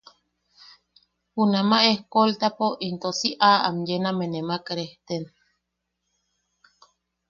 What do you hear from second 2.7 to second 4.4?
into si am am yename